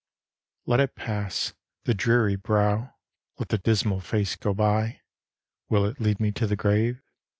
[0.01, 1.53] XVI Let it pass,
[1.83, 2.95] the dreary brow,
[3.37, 5.01] Let the dismal face go by,
[5.69, 7.03] Will it lead me to the grave?